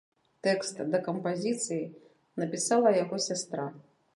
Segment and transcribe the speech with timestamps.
[0.45, 1.91] Тэкст да кампазіцыі
[2.45, 3.71] напісала яго сястра.